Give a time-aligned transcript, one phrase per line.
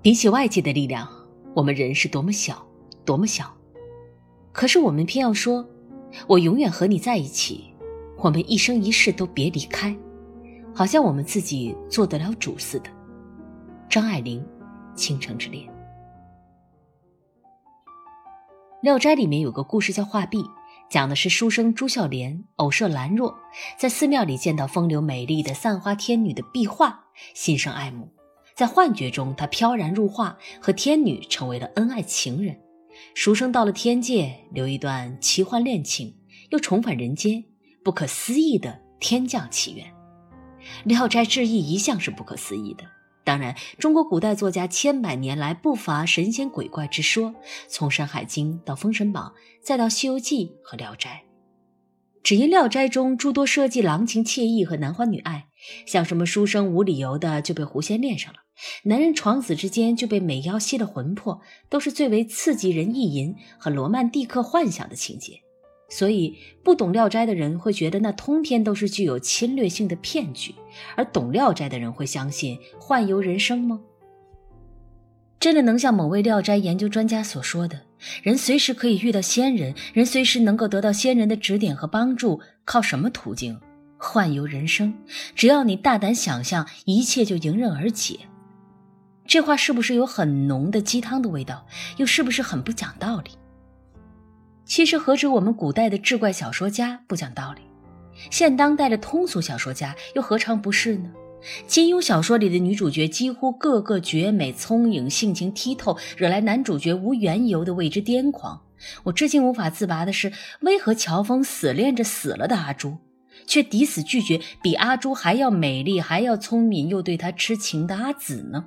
[0.00, 1.08] 比起外界的力量，
[1.54, 2.64] 我们人是多么小，
[3.04, 3.52] 多么小。
[4.52, 5.68] 可是我们偏要说，
[6.28, 7.74] 我永远和你在一起，
[8.16, 9.94] 我们一生一世都别离开，
[10.72, 12.90] 好像我们自己做得了主似的。
[13.88, 14.40] 张爱玲，
[14.94, 15.66] 《倾城之恋》。
[18.82, 20.44] 《聊斋》里面有个故事叫画壁，
[20.88, 23.36] 讲的是书生朱孝廉偶涉兰若，
[23.76, 28.08] 在寺庙里见到风流美丽的散花天女的壁画，心生爱慕。
[28.58, 32.58] 在幻觉中，他飘然入画，和天女成为了恩爱情人。
[33.14, 36.12] 书生到了天界，留一段奇幻恋情，
[36.50, 37.44] 又重返人间，
[37.84, 39.86] 不可思议的天降奇缘。
[40.82, 42.82] 《聊斋志异》一向是不可思议的。
[43.22, 47.32] 当然，中国古代作家千百年来不乏神仙鬼怪之说，
[47.68, 51.22] 从《山海经》到《封神榜》，再到《西游记》和《聊斋》。
[52.22, 55.46] 只因《聊斋》中诸多设计郎情妾意和男欢女爱，
[55.86, 58.40] 像什么书生无理由的就被狐仙恋上了。
[58.84, 65.40] 男人床死之间就被美妖吸了魂魄，都是最为刺激人意淫和罗曼蒂克幻想的情节。
[65.88, 70.54] 所以，不懂《聊斋》的人会觉得那通篇都是具有侵略性的骗局，
[70.96, 73.80] 而懂《聊斋》的人会相信幻游人生吗？
[75.40, 77.80] 真的能像某位《聊斋》研究专家所说的，
[78.22, 83.58] 人随时可以遇到仙人，人随时能够得到仙人的指点和帮助，靠什么途径？
[83.96, 84.94] 幻游人生，
[85.34, 88.20] 只要你大胆想象，一切就迎刃而解。
[89.26, 91.66] 这话是不是有很浓的鸡汤的味道？
[91.96, 93.32] 又是不是很不讲道理？
[94.64, 97.62] 其实何止我们古代的志怪小说家不讲道理，
[98.30, 101.10] 现当代的通俗小说家又何尝不是呢？
[101.66, 108.60] 金庸小说里的女主角几乎个个绝美、聪颖、性情剔透，惹来男主角无缘由的为之癫狂。
[109.04, 112.96] 我至今无法自拔的是，为何乔峰死恋着死了的阿朱，
[113.46, 118.64] 却抵死拒绝比阿朱还要美丽、还要聪明又对他痴情的阿紫呢？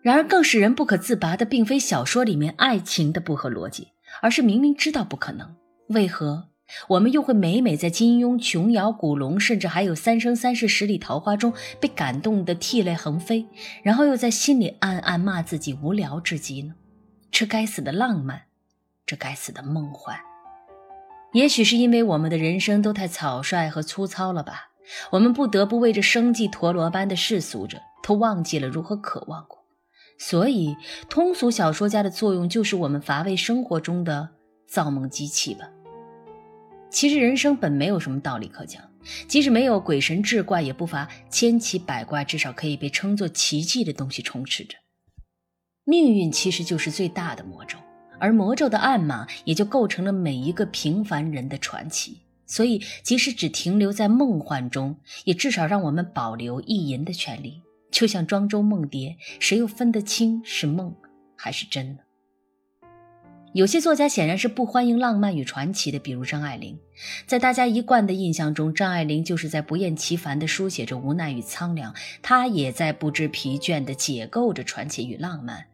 [0.00, 3.88] 然而，更使人不可自拔的，并非小说里面爱情的不合逻辑，
[4.20, 5.54] 而是明明知道不可能，
[5.88, 6.48] 为何
[6.88, 13.46] 我们又会每每在金庸、琼瑶、古龙，甚至还有《三生三世十里桃花》中被感动得涕泪横飞，
[13.82, 16.74] 然后又在心里暗暗骂自己无聊至极呢？
[17.30, 18.42] 这该死的浪漫，
[19.06, 20.18] 这该死的梦幻。
[21.32, 24.70] 也许是因为我们的人生都太草率和粗糙了吧？
[25.12, 29.64] 我们不得不为这生计陀螺般的世俗着，都忘记了如何渴望过。
[30.18, 30.76] 所以，
[31.08, 34.28] 通俗小说家的作用就是我们乏味生活中的
[34.68, 35.70] 造梦机器吧。
[36.92, 38.82] 其实人生本没有什么道理可讲，
[39.26, 44.76] 即使没有鬼神志怪，也不乏千奇百怪，至少可以被称作奇迹的东西充斥着。
[45.84, 47.78] 命运其实就是最大的魔咒，
[48.20, 52.20] 而魔咒的暗码也就构成了每一个平凡人的传奇。
[52.46, 57.62] 所以，即使只停留在梦幻中，也至少让我们保留意淫的权利。
[57.90, 60.94] 就像庄周梦蝶，谁又分得清是梦
[61.36, 62.00] 还是真呢？
[63.52, 66.78] 有些作家显然是不欢迎浪漫与传奇的，比如张爱玲。
[67.26, 75.66] 在大家一贯的印象中，张爱玲就是在不厌其烦地书写着无奈与苍凉，她也在不知疲倦地解构着传奇与浪漫。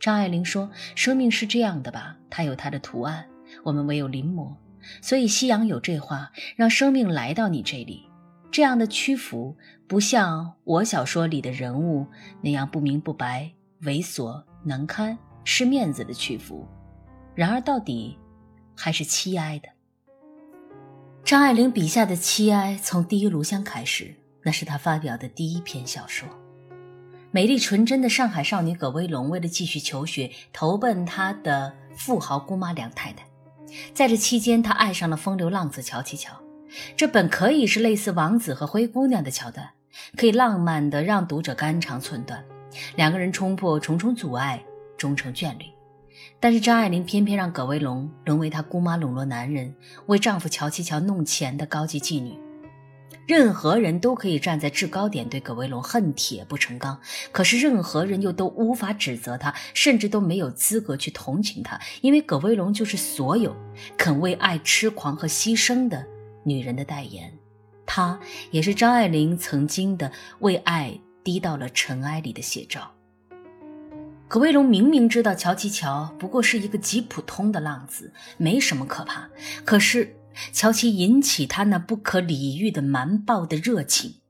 [0.00, 2.16] 张爱玲说：“生命是这样的吧？
[2.28, 3.24] 它有它的图案，
[3.62, 4.52] 我们唯有临摹。
[5.00, 8.02] 所以夕阳有这话：让生命来到你这里。”
[8.50, 9.56] 这样的屈服，
[9.86, 12.04] 不像我小说里的人物
[12.42, 13.50] 那样不明不白、
[13.82, 16.66] 猥琐难堪、失面子的屈服。
[17.34, 18.18] 然而，到底
[18.76, 19.68] 还是凄哀的。
[21.24, 26.28] 张爱玲笔下的凄哀，从《第一炉香》开始，那是她发表的第一篇小说。
[27.30, 33.24] 美丽纯真的上海少女葛薇龙，为了继续求学，投奔她的富豪姑妈梁太太。
[33.94, 36.32] 在这期间，她爱上了风流浪子乔七乔。
[36.94, 39.70] 这本可以是类似王子和灰姑娘的桥段，
[40.18, 42.44] 可以浪漫的让读者肝肠寸断。
[42.96, 44.62] 两个人冲破重重阻碍，
[44.98, 45.64] 终成眷侣。
[46.42, 49.72] 但是张爱玲偏偏让葛薇龙沦为她姑妈笼络男人、
[50.06, 52.36] 为丈夫乔七乔弄钱的高级妓女。
[53.28, 57.00] 任何人都可以站在制高点对葛薇龙恨铁不成钢，
[57.30, 63.54] 可是任何人又都无法指责她，甚至都没有资格去同情她，因为葛薇龙就是所有
[63.96, 66.04] 肯为爱痴狂和牺牲的。
[66.42, 67.32] 女人的代言，
[67.86, 68.18] 她
[68.50, 70.10] 也是张爱玲曾经的
[70.40, 72.90] 为爱低到了尘埃里的写照。
[74.32, 79.28] 葛薇龙明明知道乔七乔不过是一个极普通的浪子，没什么可怕，
[79.62, 80.16] 可是
[80.54, 84.22] 乔七引起他那不可理喻的蛮暴的热情。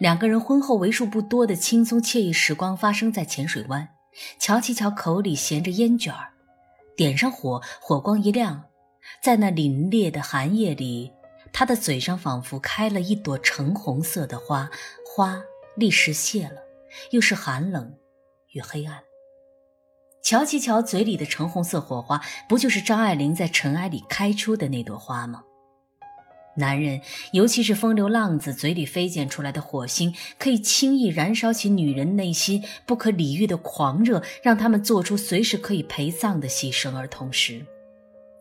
[0.00, 3.88] 两个人婚后为数不多的轻松惬意时光发生在浅水湾。
[4.38, 6.28] 乔七乔口里衔着烟卷儿，
[6.94, 8.64] 点上火，火光一亮，
[9.22, 11.10] 在那凛冽的寒夜里。
[11.54, 14.68] 他的嘴上仿佛开了一朵橙红色的花，
[15.06, 15.40] 花
[15.74, 16.60] 立时谢了，
[17.12, 17.94] 又是寒冷，
[18.52, 19.07] 与黑暗。
[20.22, 25.42] 乔琪乔嘴里的橙红色火花，不就是张爱玲在尘埃里开出的那朵花吗？
[26.56, 27.00] 男人，
[27.32, 36.96] 尤其是风流浪子，嘴里飞溅出来的火星，可以轻易燃烧起女人内心不可理喻的狂热，让他们做出随时可以陪葬的牺牲。
[36.96, 37.64] 而同时，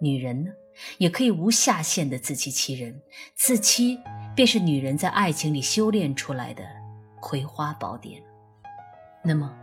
[0.00, 0.50] 女人呢，
[0.96, 2.98] 也可以无下限的自欺欺人。
[3.34, 4.00] 自欺，
[4.34, 6.64] 便是女人在爱情里修炼出来的
[7.20, 8.22] 葵花宝典。
[9.22, 9.54] 那么，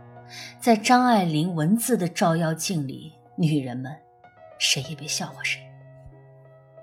[0.60, 3.94] 在张爱玲文字的照妖镜里，女人们，
[4.58, 5.60] 谁也别笑话谁。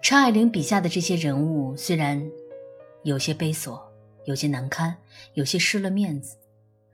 [0.01, 2.21] 张爱玲笔下的这些人物，虽然
[3.03, 3.79] 有些悲琐，
[4.25, 4.95] 有些难堪，
[5.33, 6.37] 有些失了面子，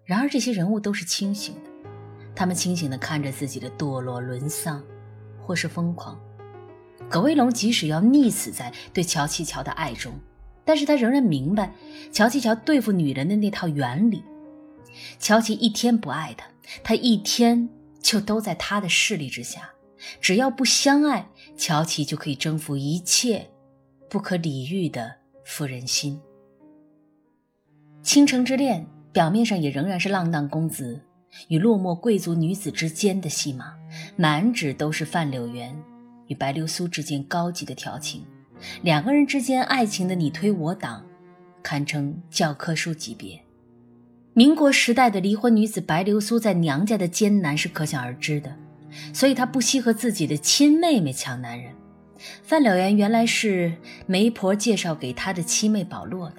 [0.06, 1.70] 然而这些人物都是清醒的。
[2.36, 4.84] 他们清醒地看着自己的堕落、沦丧，
[5.42, 6.20] 或是疯狂。
[7.10, 10.14] 葛威龙即使要溺死在对乔七乔的爱中，
[10.66, 11.72] 但是他仍然明白
[12.12, 14.24] 乔七乔对付女人的那套原理。
[15.20, 16.48] 乔琪一天不爱他，
[16.84, 17.70] 他一天
[18.02, 19.70] 就都在他的势力之下。
[20.22, 21.28] 只要不相爱，
[21.58, 23.50] 乔琪就可以征服一切
[24.10, 26.20] 不可理喻的妇人心。
[28.04, 31.02] 倾城之恋表面上也仍然是浪荡公子
[31.48, 33.74] 与落寞贵族女子之间的戏码，
[34.16, 35.76] 满纸都是范柳原
[36.28, 38.24] 与白流苏之间高级的调情，
[38.84, 41.06] 两个人之间爱情的你推我挡，
[41.64, 43.47] 堪称教科书级别。
[44.38, 48.56] 民国时代的离婚女子白流苏在娘家的艰难是可想而知的。
[49.12, 51.74] 所以她不惜和自己的亲妹妹抢男人。
[52.44, 53.74] 范柳原原来是
[54.06, 56.36] 媒婆介绍给他的七妹保洛的，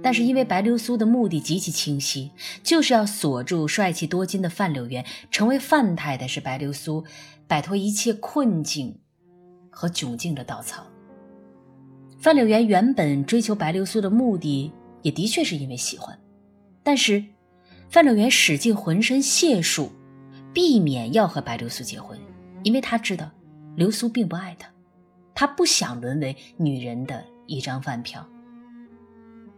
[0.00, 2.30] 但是因为白流苏的目的极其清晰，
[2.62, 7.04] 就是要锁住帅气多金的范柳原，成为范太太是白流苏
[7.48, 9.00] 摆脱一切困境
[9.68, 10.86] 和窘境的稻草。
[12.20, 14.70] 范柳原原本追求白流苏的目的，
[15.02, 16.16] 也的确是因为喜欢，
[16.84, 17.24] 但是
[17.92, 19.92] 范柳原使尽浑身解数。
[20.54, 22.18] 避免要和白流苏结婚，
[22.62, 23.30] 因为他知道
[23.74, 24.68] 流苏并不爱他，
[25.34, 28.26] 他不想沦为女人的一张饭票。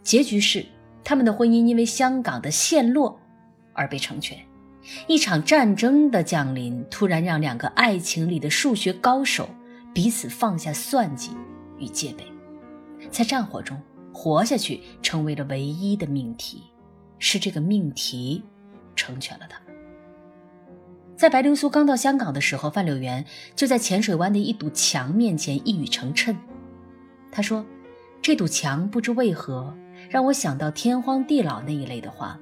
[0.00, 0.64] 结局是，
[1.02, 3.20] 他们的婚姻因为香港的陷落
[3.72, 4.38] 而被成全。
[5.08, 9.48] 一场战争的降临，突然让两个爱情里的数学高手
[9.92, 11.32] 彼此放下算计
[11.80, 12.24] 与戒备，
[13.10, 13.80] 在战火中
[14.12, 16.62] 活下去成为了唯一的命题。
[17.26, 18.42] 是这个命题
[18.94, 19.58] 成全了他。
[21.16, 23.24] 在白流苏刚到香港的时候，范柳原
[23.56, 26.36] 就在浅水湾的一堵墙面前一语成谶。
[27.32, 27.64] 他说
[28.20, 29.74] ：“这堵墙不知为何
[30.10, 32.38] 让我想到天荒地老那一类的话。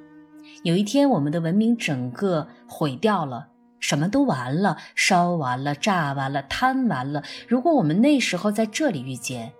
[0.64, 7.22] 有一天，我们的文明整个毁掉了，什么都完了，烧完了，炸完了，贪完了。
[7.46, 9.52] 如果我们那时候在这里遇见，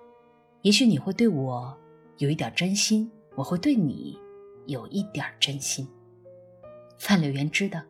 [0.62, 1.78] 也许你会对我
[2.18, 4.18] 有一点真心，我会对你
[4.66, 5.88] 有一点真心。”
[6.98, 7.80] 范柳原知道。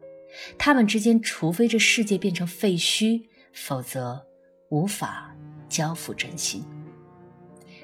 [0.57, 3.23] 他们之间，除非这世界变成废墟，
[3.53, 4.25] 否则
[4.71, 5.37] 无法
[5.69, 6.65] 交付真心。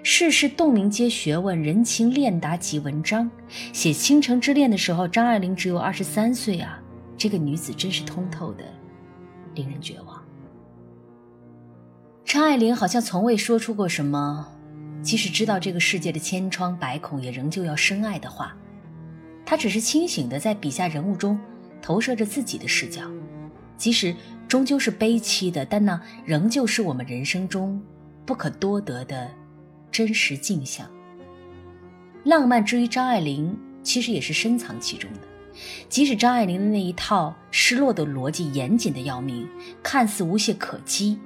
[0.03, 3.31] 世事洞明皆学问，人情练达即文章。
[3.75, 6.83] 写《倾城之恋》的时候，张爱玲只有二十三岁啊！
[7.19, 8.65] 这个女子真是通透的，
[9.55, 10.25] 令人绝望。
[12.25, 14.51] 张爱玲好像从未说出过什么，
[15.03, 18.57] 即使知道这个世界的千疮百孔，也仍旧要深爱的话。
[19.49, 21.41] 他只是清醒的在笔下人物中。
[21.81, 23.01] 投射着自己的视角，
[23.79, 24.15] 即使
[24.47, 27.81] 终究是悲凄的，但那仍旧是我们人生中
[28.27, 29.31] 不可多得的
[29.91, 30.87] 真实镜像。
[32.25, 35.21] 浪漫之于张爱玲，其实也是深藏其中的。
[35.89, 39.49] 即使张爱玲的那一套失落的逻辑严谨的要命，
[39.83, 41.19] 看似无懈可击，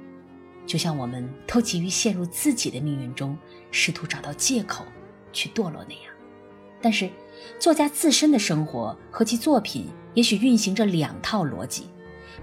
[0.65, 3.37] 就像我们都急于陷入自己的命运中，
[3.69, 4.85] 试图找到借口
[5.33, 6.13] 去堕落那样。
[6.79, 7.09] 但是，
[7.59, 9.87] 作家自身的生活和其作品。
[10.13, 11.87] 也许运行着两套逻辑，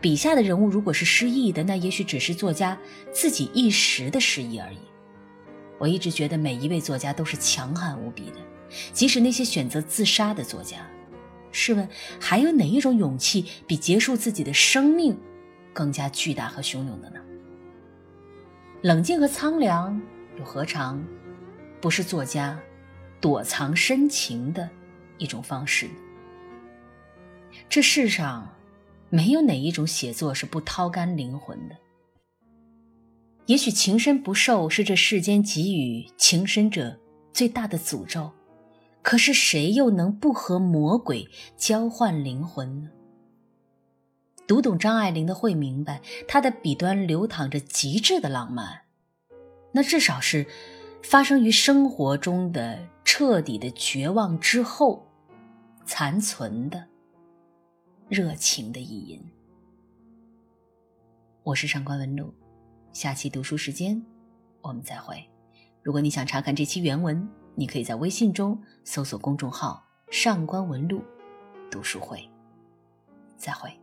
[0.00, 2.76] 笔下的人物如果是失意的，那也许只是作家
[3.12, 4.78] 自己一时的失意而已。
[5.78, 8.38] 我一直觉得每一位作家都是强悍无比的，
[8.92, 10.78] 即使那些选择自杀的作家，
[11.52, 15.16] 试问还有哪一种勇气比结束自己的生命
[15.72, 17.20] 更加巨大和汹涌的呢？
[18.82, 20.02] 冷静和苍凉
[20.36, 21.00] 又何尝
[21.80, 22.58] 不是作家
[23.20, 24.68] 躲藏深情的
[25.20, 25.88] 一种方式？
[27.68, 28.56] 这世上，
[29.08, 31.76] 没有哪一种写作是不掏干灵魂的。
[33.46, 36.98] 也许情深不寿是这世间给予情深者
[37.32, 38.30] 最大的诅咒，
[39.02, 42.90] 可是谁又能不和魔鬼交换灵魂呢？
[44.46, 48.82] 读懂张爱玲的会明白，她的笔端流淌着极致的浪漫，
[49.72, 50.46] 那至少是
[51.02, 55.09] 发生于生活中的彻底的绝望之后
[55.92, 56.86] 残存的。
[58.08, 59.20] 热情的意淫。
[61.42, 62.32] 我是上官文露，
[62.92, 64.00] 下期读书时间
[64.60, 65.28] 我们再会。
[65.82, 71.02] 如果你想查看这期原文，你可以在微信中搜索公众号“上官文露
[71.72, 72.24] 读书会”。
[73.36, 73.79] 再会。